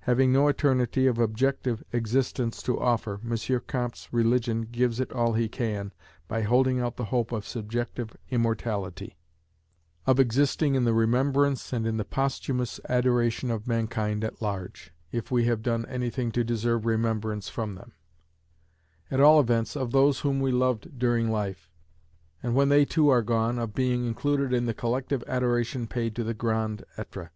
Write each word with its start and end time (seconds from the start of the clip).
Having 0.00 0.32
no 0.32 0.48
eternity 0.48 1.06
of 1.06 1.20
objective 1.20 1.84
existence 1.92 2.60
to 2.60 2.76
offer, 2.80 3.20
M. 3.24 3.60
Comte's 3.68 4.08
religion 4.12 4.62
gives 4.62 4.98
it 4.98 5.12
all 5.12 5.34
he 5.34 5.48
can, 5.48 5.92
by 6.26 6.42
holding 6.42 6.80
out 6.80 6.96
the 6.96 7.04
hope 7.04 7.30
of 7.30 7.46
subjective 7.46 8.16
immortality 8.28 9.16
of 10.04 10.18
existing 10.18 10.74
in 10.74 10.82
the 10.82 10.92
remembrance 10.92 11.72
and 11.72 11.86
in 11.86 11.98
the 11.98 12.04
posthumous 12.04 12.80
adoration 12.88 13.48
of 13.48 13.68
mankind 13.68 14.24
at 14.24 14.42
large, 14.42 14.90
if 15.12 15.30
we 15.30 15.44
have 15.44 15.62
done 15.62 15.86
anything 15.86 16.32
to 16.32 16.42
deserve 16.42 16.84
remembrance 16.84 17.48
from 17.48 17.76
them; 17.76 17.92
at 19.08 19.20
all 19.20 19.38
events, 19.38 19.76
of 19.76 19.92
those 19.92 20.18
whom 20.22 20.40
we 20.40 20.50
loved 20.50 20.98
during 20.98 21.30
life; 21.30 21.70
and 22.42 22.56
when 22.56 22.70
they 22.70 22.84
too 22.84 23.08
are 23.08 23.22
gone, 23.22 23.56
of 23.56 23.72
being 23.72 24.04
included 24.04 24.52
in 24.52 24.66
the 24.66 24.74
collective 24.74 25.22
adoration 25.28 25.86
paid 25.86 26.16
to 26.16 26.24
the 26.24 26.34
Grand 26.34 26.82
Etre. 26.98 27.30